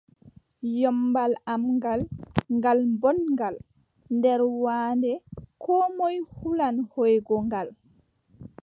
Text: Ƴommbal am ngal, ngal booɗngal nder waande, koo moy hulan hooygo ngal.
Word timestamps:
Ƴommbal 0.79 1.31
am 1.53 1.61
ngal, 1.75 2.01
ngal 2.55 2.79
booɗngal 2.99 3.55
nder 4.15 4.41
waande, 4.63 5.11
koo 5.63 5.83
moy 5.97 6.15
hulan 6.35 6.75
hooygo 6.91 7.35
ngal. 7.47 7.67